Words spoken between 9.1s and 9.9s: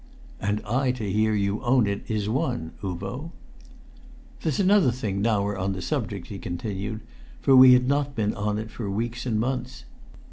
and months.